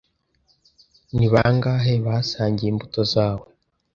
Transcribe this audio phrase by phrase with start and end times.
[1.15, 3.47] Ni bangahe basangiye imbuto zawe?